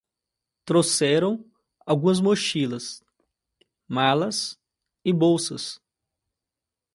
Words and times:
Trouxeram 0.65 1.45
algumas 1.85 2.19
mochilas, 2.19 3.03
malas 3.87 4.59
e 5.05 5.13
bolsas 5.13 5.79